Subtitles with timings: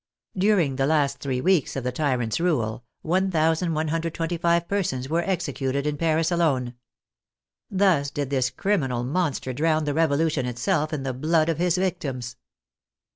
[0.35, 6.31] During the last three weeks of the tyrant's rule, 1,125 persons were executed in Paris
[6.31, 6.73] alone.
[7.69, 12.35] Thus did this criminal monster drown the Revolution itself in the blood of his victims.